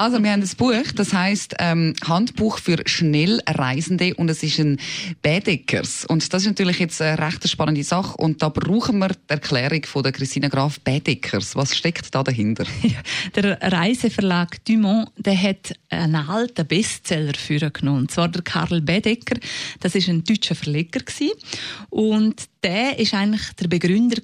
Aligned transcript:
also 0.00 0.22
wir 0.22 0.32
haben 0.32 0.40
ein 0.40 0.56
Buch, 0.56 0.92
das 0.94 1.12
heißt 1.12 1.56
ähm, 1.58 1.92
Handbuch 2.02 2.58
für 2.58 2.78
Schnellreisende 2.86 4.14
und 4.14 4.30
es 4.30 4.42
ist 4.42 4.58
ein 4.58 4.80
Baedeckers 5.20 6.06
und 6.06 6.32
das 6.32 6.42
ist 6.42 6.48
natürlich 6.48 6.78
jetzt 6.78 7.02
eine 7.02 7.18
recht 7.18 7.46
spannende 7.46 7.84
Sache 7.84 8.16
und 8.16 8.40
da 8.40 8.48
brauchen 8.48 8.98
wir 8.98 9.08
die 9.08 9.14
Erklärung 9.28 9.84
von 9.84 10.02
der 10.02 10.12
Christina 10.12 10.48
Graf 10.48 10.80
Baedeckers. 10.80 11.54
Was 11.54 11.76
steckt 11.76 12.14
da 12.14 12.22
dahinter? 12.22 12.64
der 13.34 13.60
Reiseverlag 13.60 14.64
Dumont, 14.64 15.10
der 15.18 15.36
hat 15.36 15.74
einen 15.90 16.14
alten 16.14 16.66
Bestseller 16.66 17.34
für 17.34 17.58
genommen, 17.70 18.00
und 18.00 18.10
zwar 18.10 18.28
der 18.28 18.40
Karl 18.40 18.80
Baedecker. 18.80 19.38
Das 19.80 19.94
ist 19.94 20.08
ein 20.08 20.24
deutscher 20.24 20.54
Verleger 20.54 21.00
gewesen. 21.00 21.34
und 21.90 22.44
der 22.62 22.98
ist 22.98 23.12
eigentlich 23.12 23.52
der 23.52 23.68
Begründer 23.68 24.22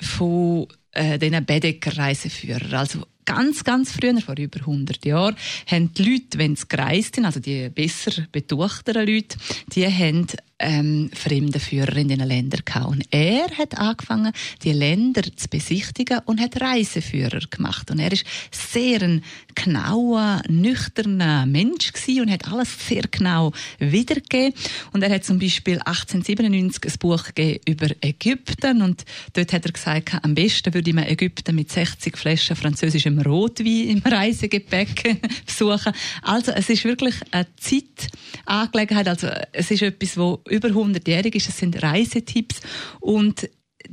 von 0.00 0.68
äh, 0.98 1.18
diesen 1.18 1.44
Baedecker 1.44 1.96
Reiseführer. 1.96 2.78
Also 2.78 3.06
ganz, 3.24 3.62
ganz 3.62 3.92
früher, 3.92 4.20
vor 4.20 4.38
über 4.38 4.60
100 4.60 5.04
Jahren, 5.04 5.36
haben 5.66 5.92
die 5.92 6.02
Leute, 6.02 6.38
wenn 6.38 6.56
sie 6.56 6.66
gereist 6.66 7.14
sind, 7.14 7.26
also 7.26 7.40
die 7.40 7.68
besser 7.68 8.26
betuchteren 8.32 9.06
Leute, 9.06 9.36
die 9.74 9.86
haben 9.86 10.26
ähm, 10.58 11.10
Fremdenführer 11.14 11.96
in 11.96 12.08
diesen 12.08 12.26
Ländern 12.26 12.62
gehabt. 12.64 12.86
Und 12.86 13.04
er 13.10 13.46
hat 13.56 13.78
angefangen, 13.78 14.32
die 14.62 14.72
Länder 14.72 15.22
zu 15.36 15.48
besichtigen 15.48 16.20
und 16.24 16.40
hat 16.40 16.60
Reiseführer 16.60 17.40
gemacht. 17.50 17.90
Und 17.90 17.98
er 18.00 18.12
ist 18.12 18.24
sehr 18.50 19.02
ein 19.02 19.22
genauer, 19.54 20.42
nüchterner 20.48 21.46
Mensch 21.46 21.92
gewesen 21.92 22.22
und 22.22 22.30
hat 22.30 22.48
alles 22.48 22.68
sehr 22.86 23.04
genau 23.10 23.52
wiedergegeben. 23.78 24.54
Und 24.92 25.02
er 25.02 25.10
hat 25.14 25.24
zum 25.24 25.38
Beispiel 25.38 25.78
1897 25.78 26.92
ein 26.92 26.98
Buch 26.98 27.24
über 27.66 27.88
Ägypten 28.00 28.82
und 28.82 29.04
dort 29.32 29.52
hat 29.52 29.66
er 29.66 29.72
gesagt, 29.72 30.16
am 30.22 30.34
besten 30.34 30.74
würde 30.74 30.92
man 30.92 31.06
Ägypten 31.06 31.54
mit 31.54 31.70
60 31.70 32.16
Flaschen 32.16 32.56
französischem 32.56 33.20
Rotwein 33.20 33.88
im 33.88 34.02
Reisegepäck 34.04 35.20
besuchen. 35.46 35.92
Also 36.22 36.52
es 36.52 36.68
ist 36.70 36.84
wirklich 36.84 37.14
eine 37.30 37.46
Zeitangelegenheit. 37.56 39.08
Also 39.08 39.28
es 39.52 39.70
ist 39.70 39.82
etwas, 39.82 40.16
wo 40.16 40.40
über 40.48 40.68
100-jährig 40.68 41.34
ist. 41.34 41.48
Es 41.48 41.58
sind 41.58 41.82
Reisetipps 41.82 42.60
und 43.00 43.48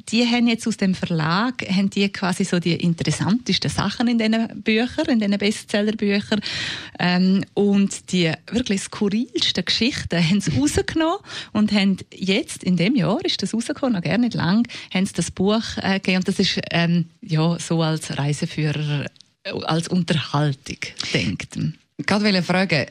die 0.10 0.26
haben 0.26 0.48
jetzt 0.48 0.68
aus 0.68 0.78
dem 0.78 0.94
Verlag 0.94 1.62
haben 1.70 1.90
die 1.90 2.10
quasi 2.10 2.44
so 2.44 2.60
die 2.60 2.76
interessantesten 2.76 3.70
Sachen 3.70 4.08
in 4.08 4.18
diesen 4.18 4.62
Büchern, 4.62 5.06
in 5.08 5.20
diesen 5.20 5.38
Bestsellerbüchern 5.38 6.42
ähm, 7.00 7.46
und 7.54 8.12
die 8.12 8.32
wirklich 8.52 8.82
skurrilsten 8.82 9.64
Geschichten 9.64 10.18
haben 10.18 10.42
sie 10.42 10.58
rausgenommen 10.58 11.20
und 11.54 11.72
haben 11.72 11.98
jetzt 12.14 12.64
in 12.64 12.78
dem 12.78 12.96
Jahr 12.96 13.24
ist 13.24 13.42
das 13.42 13.54
rausgekommen, 13.54 13.94
noch 13.94 14.02
gar 14.02 14.18
nicht 14.18 14.34
lang, 14.34 14.68
haben 14.94 15.06
sie 15.06 15.14
das 15.14 15.32
Buch 15.32 15.64
äh, 15.78 16.00
gegeben 16.00 16.18
und 16.18 16.28
das 16.28 16.40
ist 16.40 16.60
ähm, 16.72 17.06
ja 17.22 17.58
so 17.60 17.82
als 17.82 18.18
Reiseführer 18.18 19.06
äh, 19.44 19.52
als 19.66 19.88
Unterhaltung 19.88 20.80
denkt. 21.14 21.56
Ich 21.98 22.10
wollte 22.10 22.44
fragen, 22.44 22.88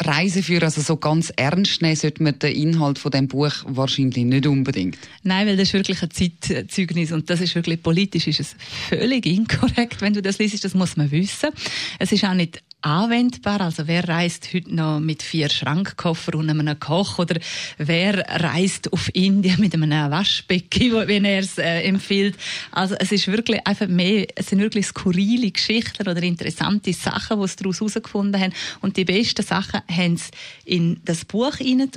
Reiseführer, 0.00 0.64
also 0.64 0.80
so 0.80 0.96
ganz 0.96 1.32
ernst 1.36 1.82
nehmen, 1.82 1.96
sollte 1.96 2.22
man 2.22 2.38
den 2.38 2.54
Inhalt 2.54 2.98
von 2.98 3.10
dem 3.10 3.26
Buch 3.26 3.52
wahrscheinlich 3.66 4.24
nicht 4.24 4.46
unbedingt. 4.46 4.96
Nein, 5.24 5.46
weil 5.46 5.56
das 5.56 5.68
ist 5.68 5.74
wirklich 5.74 6.02
ein 6.02 6.10
Zeitzeugnis 6.10 7.10
und 7.10 7.28
das 7.30 7.40
ist 7.40 7.54
wirklich 7.54 7.82
politisch 7.82 8.28
ist 8.28 8.40
es 8.40 8.56
völlig 8.88 9.26
inkorrekt, 9.26 10.00
wenn 10.00 10.14
du 10.14 10.22
das 10.22 10.38
liest, 10.38 10.64
das 10.64 10.74
muss 10.74 10.96
man 10.96 11.10
wissen. 11.10 11.50
Es 11.98 12.12
ist 12.12 12.24
auch 12.24 12.34
nicht 12.34 12.62
anwendbar? 12.80 13.60
Also 13.60 13.88
wer 13.88 14.08
reist 14.08 14.54
heute 14.54 14.74
noch 14.74 15.00
mit 15.00 15.22
vier 15.22 15.48
Schrankkoffer 15.48 16.36
und 16.36 16.48
einem 16.48 16.78
Koch 16.78 17.18
oder 17.18 17.40
wer 17.76 18.24
reist 18.40 18.92
auf 18.92 19.10
Indien 19.14 19.60
mit 19.60 19.74
einem 19.74 19.90
Waschbecken, 19.90 21.08
wenn 21.08 21.24
er 21.24 21.40
es 21.40 21.58
äh, 21.58 21.82
empfiehlt? 21.82 22.36
Also 22.70 22.94
es 22.98 23.10
ist 23.10 23.26
wirklich 23.26 23.66
einfach 23.66 23.88
mehr, 23.88 24.28
es 24.36 24.48
sind 24.48 24.60
wirklich 24.60 24.86
skurrile 24.86 25.50
Geschichten 25.50 26.08
oder 26.08 26.22
interessante 26.22 26.92
Sachen, 26.92 27.40
die 27.40 27.48
sie 27.48 27.56
daraus 27.56 27.80
herausgefunden 27.80 28.40
haben 28.40 28.52
und 28.80 28.96
die 28.96 29.04
besten 29.04 29.44
Sachen 29.44 29.80
haben 29.90 30.16
sie 30.16 30.30
in 30.64 31.00
das 31.04 31.24
Buch 31.24 31.56
hinein 31.56 31.88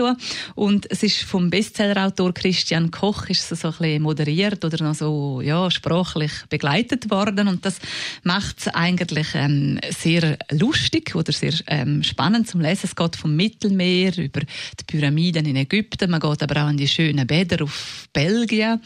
und 0.56 0.90
es 0.90 1.04
ist 1.04 1.22
vom 1.24 1.50
Bestsellerautor 1.50 2.34
Christian 2.34 2.90
Koch 2.90 3.28
ist 3.30 3.52
es 3.52 3.62
so 3.62 3.68
ein 3.68 3.74
bisschen 3.74 4.02
moderiert 4.02 4.64
oder 4.66 4.84
noch 4.84 4.96
so 4.96 5.42
ja 5.42 5.70
sprachlich 5.70 6.32
begleitet 6.50 7.12
worden 7.12 7.48
und 7.48 7.66
das 7.66 7.78
macht 8.24 8.60
es 8.60 8.68
eigentlich 8.70 9.28
ähm, 9.36 9.80
sehr 9.90 10.38
lustig 10.50 10.71
lustig 10.72 11.16
oder 11.16 11.34
sehr 11.34 11.54
ähm, 11.68 12.02
spannend 12.02 12.48
zum 12.48 12.62
Lesen. 12.62 12.86
Es 12.86 12.96
geht 12.96 13.16
vom 13.18 13.36
Mittelmeer 13.36 14.18
über 14.18 14.40
die 14.42 14.84
Pyramiden 14.88 15.46
in 15.46 15.58
Ägypten. 15.58 16.10
Man 16.10 16.20
geht 16.20 16.42
aber 16.42 16.64
auch 16.64 16.70
in 16.70 16.78
die 16.78 16.88
schönen 16.88 17.28
Bäder 17.28 17.64
auf 17.64 18.08
Belgien, 18.14 18.82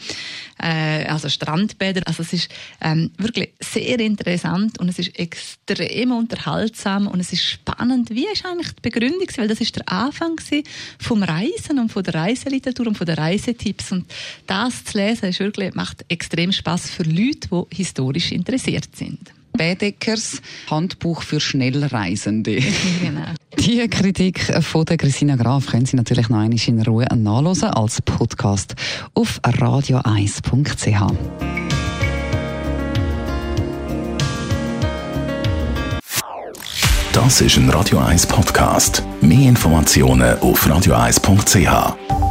äh, 0.60 1.04
also 1.04 1.28
Strandbäder. 1.28 2.02
Also 2.06 2.22
es 2.22 2.32
ist 2.32 2.48
ähm, 2.80 3.12
wirklich 3.18 3.50
sehr 3.60 4.00
interessant 4.00 4.80
und 4.80 4.88
es 4.88 4.98
ist 4.98 5.16
extrem 5.18 6.10
unterhaltsam 6.10 7.06
und 7.06 7.20
es 7.20 7.32
ist 7.32 7.44
spannend. 7.44 8.10
Wie 8.10 8.26
ist 8.32 8.44
eigentlich 8.44 8.72
die 8.72 8.82
Begründung? 8.82 9.28
Weil 9.36 9.48
das 9.48 9.60
ist 9.60 9.76
der 9.76 9.88
Anfang 9.88 10.40
vom 10.98 11.22
Reisen 11.22 11.78
und 11.78 11.92
von 11.92 12.02
der 12.02 12.14
Reiseliteratur 12.14 12.88
und 12.88 12.98
von 12.98 13.06
den 13.06 13.16
Reisetipps 13.16 13.92
und 13.92 14.06
das 14.46 14.84
zu 14.84 14.98
lesen 14.98 15.28
ist 15.28 15.40
wirklich, 15.40 15.74
macht 15.74 16.04
extrem 16.08 16.50
Spaß 16.50 16.90
für 16.90 17.04
Leute, 17.04 17.48
die 17.48 17.76
historisch 17.76 18.32
interessiert 18.32 18.88
sind. 18.94 19.32
Baedeckers 19.56 20.40
Handbuch 20.70 21.22
für 21.22 21.40
Schnellreisende. 21.40 22.62
Genau. 23.02 23.26
Die 23.58 23.86
Kritik 23.88 24.40
von 24.62 24.84
der 24.84 24.96
Christina 24.96 25.36
Graf 25.36 25.66
können 25.66 25.86
Sie 25.86 25.96
natürlich 25.96 26.28
noch 26.28 26.38
einmal 26.38 26.58
in 26.66 26.82
Ruhe 26.82 27.06
nachlesen 27.14 27.68
als 27.70 28.00
Podcast 28.02 28.74
auf 29.14 29.40
radio1.ch. 29.42 31.12
Das 37.12 37.40
ist 37.40 37.56
ein 37.56 37.70
Radio 37.70 37.98
1 37.98 38.26
Podcast. 38.26 39.02
Mehr 39.22 39.48
Informationen 39.48 40.38
auf 40.40 40.66
radio1.ch. 40.66 42.25